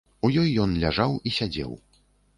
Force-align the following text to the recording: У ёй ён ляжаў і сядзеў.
У 0.27 0.29
ёй 0.43 0.49
ён 0.63 0.73
ляжаў 0.83 1.11
і 1.29 1.35
сядзеў. 1.37 1.77